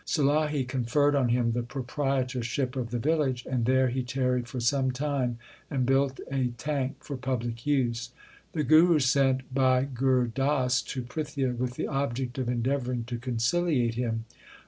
Sulahi 0.03 0.67
conferred 0.67 1.13
on 1.13 1.29
him 1.29 1.51
the 1.51 1.61
proprietorship 1.61 2.75
of 2.75 2.89
the 2.89 2.97
village, 2.97 3.45
and 3.47 3.65
there 3.65 3.89
he 3.89 4.01
tarried 4.01 4.47
for 4.47 4.59
some 4.59 4.89
time 4.89 5.37
and 5.69 5.85
built 5.85 6.19
a 6.31 6.47
tank 6.57 6.95
for 7.03 7.15
public 7.15 7.67
use. 7.67 8.09
The 8.53 8.63
Guru 8.63 8.97
sent 8.97 9.53
Bhai 9.53 9.85
Gur 9.85 10.25
Das 10.25 10.81
to 10.81 11.03
Prithia 11.03 11.55
with 11.55 11.75
the 11.75 11.85
object 11.85 12.39
of 12.39 12.49
endeavouring 12.49 13.03
to 13.03 13.19
conciliate 13.19 13.93
him. 13.93 14.25